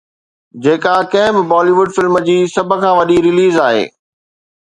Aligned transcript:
جيڪا 0.67 0.93
ڪنهن 1.11 1.35
به 1.35 1.43
بالي 1.51 1.73
ووڊ 1.75 1.89
فلم 1.97 2.15
جي 2.29 2.37
سڀ 2.55 2.71
کان 2.85 2.93
وڏي 3.01 3.17
رليز 3.27 3.55
آهي 3.67 3.85